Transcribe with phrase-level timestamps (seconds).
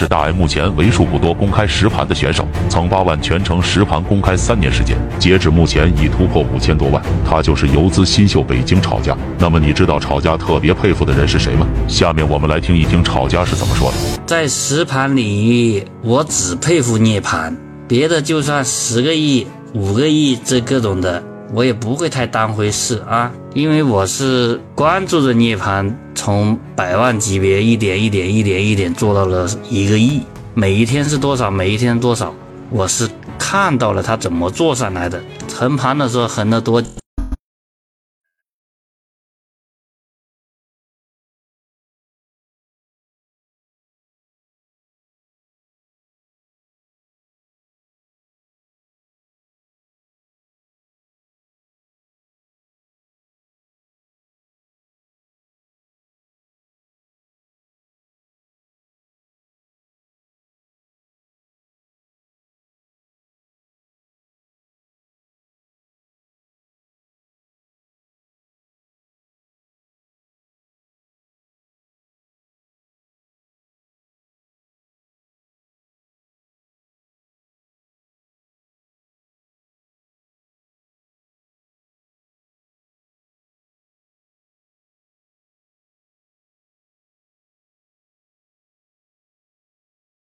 [0.00, 7.02] 是大 M 目前为数不多公开实盘的选手，曾八万全程实盘公开三年时间，截止目前已突破五千多万。
[7.22, 9.14] 他就是游资新秀北京炒家。
[9.38, 11.66] 那么你知道炒家特别佩服的人是谁吗？
[11.86, 13.96] 下面我们来听一听炒家是怎么说的。
[14.24, 17.54] 在实盘领域，我只佩服涅槃，
[17.86, 21.22] 别的就算十个亿、五个亿这各种的。
[21.52, 25.92] 我也不会太当回事啊，因为我是关注着涅槃
[26.22, 30.20] 从百万级别一点一点一点一点做到了一个亿，
[30.52, 32.34] 每一天是多少，每一天多少，
[32.68, 33.08] 我是
[33.38, 35.18] 看到了他怎么做上来的，
[35.54, 36.82] 横盘的时候横得多。